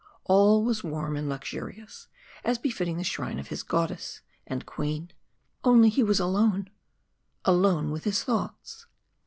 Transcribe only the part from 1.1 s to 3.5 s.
and luxurious, as befitting the shrine of